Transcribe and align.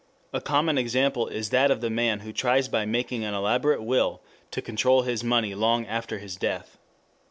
A 0.33 0.41
common 0.41 0.79
example 0.79 1.27
is 1.27 1.51
that 1.51 1.69
of 1.69 1.79
the 1.79 1.89
man 1.91 2.21
who 2.21 2.33
tries 2.33 2.67
by 2.67 2.85
making 2.87 3.23
an 3.23 3.35
elaborate 3.35 3.83
will 3.83 4.19
to 4.49 4.59
control 4.59 5.03
his 5.03 5.23
money 5.23 5.53
long 5.53 5.85
after 5.85 6.17
his 6.17 6.35
death. 6.35 6.79